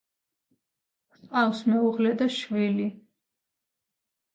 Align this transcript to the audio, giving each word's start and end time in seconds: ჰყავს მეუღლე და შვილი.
ჰყავს 1.19 1.63
მეუღლე 1.75 2.17
და 2.25 2.31
შვილი. 2.41 2.93